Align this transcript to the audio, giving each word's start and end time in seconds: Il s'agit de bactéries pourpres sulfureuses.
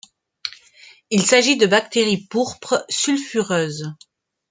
Il 1.11 1.21
s'agit 1.27 1.57
de 1.57 1.67
bactéries 1.67 2.25
pourpres 2.27 2.83
sulfureuses. 2.89 3.93